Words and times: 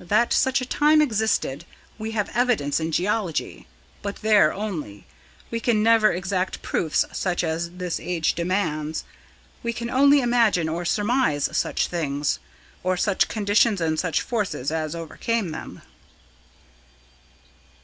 That 0.00 0.32
such 0.32 0.60
a 0.60 0.66
time 0.66 1.00
existed, 1.00 1.64
we 1.96 2.10
have 2.10 2.28
evidences 2.34 2.80
in 2.80 2.90
geology, 2.90 3.68
but 4.02 4.16
there 4.16 4.52
only; 4.52 5.06
we 5.48 5.60
can 5.60 5.80
never 5.80 6.10
expect 6.12 6.60
proofs 6.60 7.04
such 7.12 7.44
as 7.44 7.70
this 7.70 8.00
age 8.00 8.34
demands. 8.34 9.04
We 9.62 9.72
can 9.72 9.88
only 9.88 10.22
imagine 10.22 10.68
or 10.68 10.84
surmise 10.84 11.48
such 11.56 11.86
things 11.86 12.40
or 12.82 12.96
such 12.96 13.28
conditions 13.28 13.80
and 13.80 13.96
such 13.96 14.22
forces 14.22 14.72
as 14.72 14.96
overcame 14.96 15.50
them." 15.50 15.82